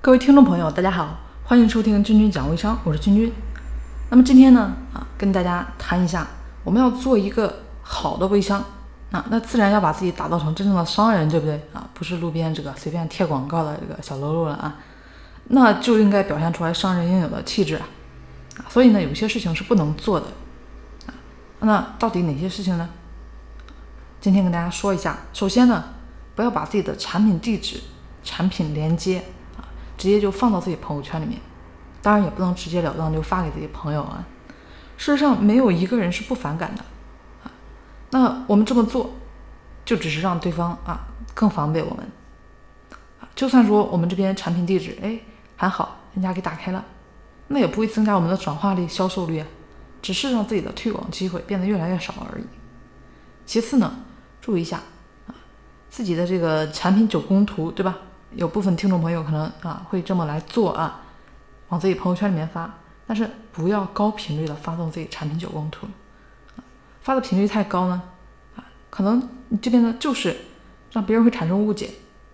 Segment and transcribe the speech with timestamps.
[0.00, 3.32] 各位听众朋友，大家好，欢迎收听君君讲微商，我是君君。
[4.10, 6.24] 那么今天呢，啊，跟大家谈一下，
[6.62, 8.64] 我们要做一个好的微商，
[9.10, 11.60] 啊，那自然要把自己打造成真正的商人，对不对？
[11.72, 14.76] 啊，不是路边这个随便贴广告的这个小喽啰了啊，
[15.48, 17.88] 那就应该表现出来商人应有的气质啊。
[18.58, 20.26] 啊，所以呢，有些事情是不能做的，
[21.06, 21.12] 啊，
[21.58, 22.88] 那到底哪些事情呢？
[24.20, 25.82] 今天跟大家说一下，首先呢，
[26.36, 27.80] 不要把自己的产品地址、
[28.22, 29.24] 产品链接。
[29.98, 31.38] 直接就放到自己朋友圈里面，
[32.00, 34.24] 当然也不能直截了当就发给自己朋友啊。
[34.96, 36.82] 事实上，没有一个人是不反感的
[37.44, 37.50] 啊。
[38.10, 39.10] 那我们这么做，
[39.84, 41.00] 就只是让对方啊
[41.34, 42.10] 更防备我们
[43.20, 43.28] 啊。
[43.34, 45.20] 就算说我们这边产品地址哎
[45.56, 46.84] 还好，人家给打开了，
[47.48, 49.46] 那也不会增加我们的转化率、销售率啊，
[50.00, 52.44] 只是让自己的推广机会变得越来越少而已。
[53.46, 54.04] 其次呢，
[54.40, 54.80] 注意一下
[55.26, 55.34] 啊，
[55.88, 57.98] 自己的这个产品九宫图，对吧？
[58.34, 61.00] 有部分听众朋友可能啊会这么来做啊，
[61.68, 62.70] 往自己朋友圈里面发，
[63.06, 65.86] 但是不要高频率的发送自己产品九宫图，
[67.00, 68.02] 发的频率太高呢，
[68.56, 70.36] 啊，可能你这边呢就是
[70.92, 71.90] 让别人会产生误解，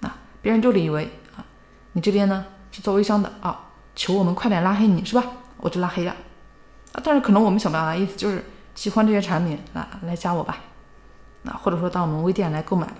[0.00, 1.04] 啊，别人就以为
[1.36, 1.44] 啊
[1.92, 5.24] 你这边呢是做微商的啊，求我们快点拉黑你是吧？
[5.58, 6.10] 我就拉黑了，
[6.92, 10.58] 啊，但是可能我们想表达意思就是喜欢这些产品啊来加我吧，
[11.44, 12.98] 啊，或者说到我们微店来购买吧，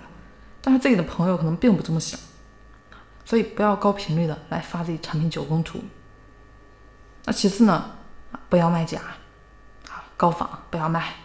[0.61, 2.17] 但是自己的朋友可能并不这么想。
[3.27, 5.81] 所以不要高频率的来发自己产品九宫图。
[7.25, 7.83] 那其次呢，
[8.47, 9.01] 不要卖假，
[9.89, 11.15] 啊，高仿不要卖，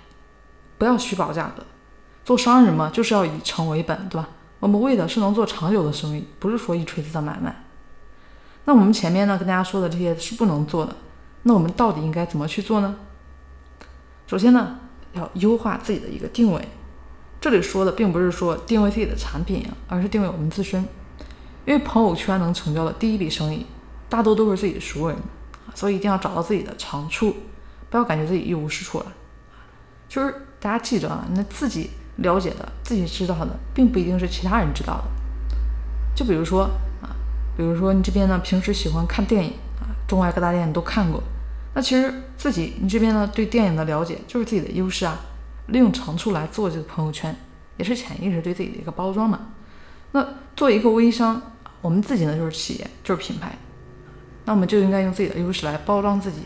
[0.79, 1.63] 不要虚报价格。
[2.25, 4.29] 做商人嘛，就是要以诚为本，对吧？
[4.59, 7.65] 我们为的是能做长久的生意，不是说一锤子的买卖。
[8.65, 10.97] 那我们前面呢跟大家说的这些是不能做的，
[11.45, 12.97] 那我们到底应该怎么去做呢？
[14.27, 14.81] 首先呢，
[15.13, 16.69] 要优化自己的一个定位。
[17.41, 20.85] 这里说的并不是说定位自己的产品，而是定位我们自身。
[21.65, 23.65] 因为朋友圈能成交的第一笔生意，
[24.09, 25.17] 大多都是自己的熟人，
[25.75, 27.37] 所以一定要找到自己的长处，
[27.89, 29.07] 不要感觉自己一无是处了。
[30.09, 35.05] 就是大家记着啊，那自己了解的、自己知道的，并不一定是其他人知道的。
[36.15, 36.65] 就比如说
[37.01, 37.15] 啊，
[37.57, 41.23] 比如说你这边呢，平时喜欢看电影啊，中外各大电影都看过，
[41.75, 45.19] 那其实自己你这边呢，对电影的了解就是自己的优势啊，
[45.69, 47.35] 利用长处来做这个朋友圈，
[47.79, 49.39] 也是潜意识对自己的一个包装嘛。
[50.13, 51.43] 那作为一个微商。
[51.81, 53.59] 我们自己呢就是企业，就是品牌，
[54.45, 56.43] 那我们就应该用自己的优势来包装自己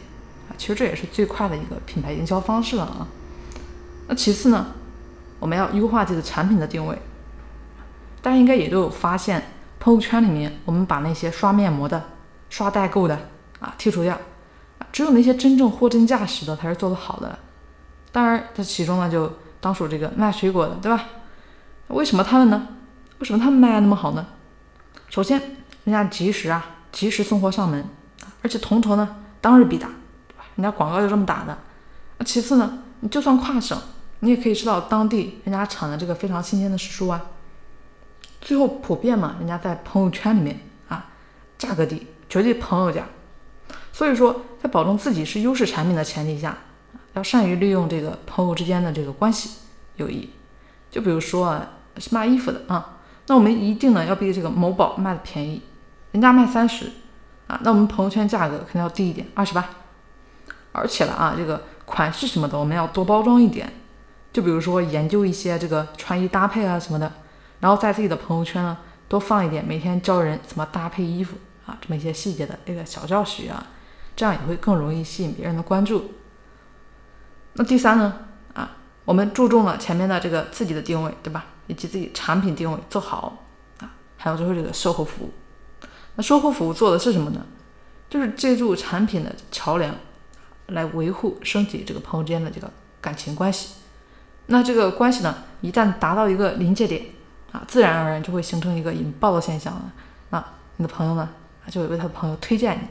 [0.48, 0.56] 啊。
[0.56, 3.06] 其实这也是最快的一个品牌营销方式了啊。
[4.08, 4.68] 那其次呢，
[5.38, 6.98] 我们要优化自己的产品的定位。
[8.22, 9.42] 大家应该也都有发现，
[9.78, 12.02] 朋友圈里面我们把那些刷面膜的、
[12.48, 13.28] 刷代购的
[13.60, 14.18] 啊剔除掉，
[14.90, 17.38] 只有那些真正货真价实的才是做得好的。
[18.10, 21.04] 当然，这其中呢就当属这个卖水果的，对吧？
[21.88, 22.68] 为什么他们呢？
[23.18, 24.26] 为什么他们卖的那么好呢？
[25.08, 25.40] 首先，
[25.84, 27.84] 人家及时啊，及时送货上门，
[28.42, 29.88] 而且同城呢，当日必达，
[30.28, 30.44] 对吧？
[30.56, 31.56] 人家广告就这么打的。
[32.18, 33.78] 那其次呢，你就算跨省，
[34.20, 37.22] 你也可以吃到当地人家产的这个非常新鲜的时蔬啊。
[38.40, 41.06] 最后普遍嘛，人家在朋友圈里面啊，
[41.56, 43.06] 价格低，绝对朋友价。
[43.92, 46.58] 所以说，在保证自己是优势产品的前提下，
[47.14, 49.50] 要善于利用这个朋友之间的这个关系
[49.96, 50.28] 友谊。
[50.90, 52.92] 就比如说啊，是卖衣服的啊。
[53.28, 55.62] 那我们一定呢要比这个某宝卖的便宜，
[56.12, 56.90] 人家卖三十
[57.46, 59.68] 啊，那我们朋友圈价格肯定要低一点，二十八。
[60.72, 63.72] 而且了啊，这个款式什么的我们要多包装一点，
[64.32, 67.10] 就比如说研究一些这个穿衣搭配啊什么的，
[67.60, 68.76] 然后在自己的朋友圈呢
[69.08, 73.66] 多放一点每天教人怎么搭配衣服啊这么一些细节的这个小教学啊，
[74.14, 76.12] 这样也会更容易吸引别人的关注。
[77.54, 78.14] 那第三呢
[78.52, 78.76] 啊，
[79.06, 81.46] 我们注重了前面的这个自己的定位，对吧？
[81.66, 83.44] 以及自己产品定位做好
[83.80, 85.30] 啊，还有就是这个售后服务。
[86.14, 87.44] 那售后服务做的是什么呢？
[88.08, 89.94] 就是借助产品的桥梁
[90.68, 93.74] 来维护升级这个朋友之间的这个感情关系。
[94.46, 97.04] 那这个关系呢，一旦达到一个临界点
[97.50, 99.92] 啊，自然而然就会形成一个引爆的现象了。
[100.30, 100.44] 那
[100.76, 101.28] 你的朋友呢，
[101.68, 102.82] 就会为他的朋友推荐你。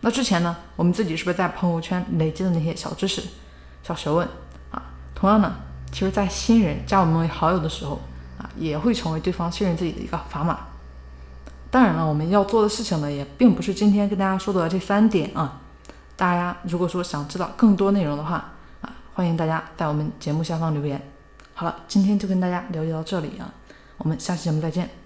[0.00, 3.22] 那之前呢，我们自己是不是在朋友圈累积的那些小知识、
[3.84, 4.26] 小学问
[4.72, 4.82] 啊？
[5.14, 5.54] 同样呢？
[5.92, 8.00] 其实，在新人加我们为好友的时候
[8.38, 10.58] 啊，也会成为对方信任自己的一个砝码。
[11.70, 15.60] 当然了，我们要做的事情呢，也并不是今天跟大家说的这三点啊。
[16.16, 21.00] 大家如果说想知道更多内容的话啊，欢迎大家在我们节目下方留言。
[21.54, 23.52] 好了，今天就跟大家了解到这里啊，
[23.98, 25.01] 我们下期节目再见。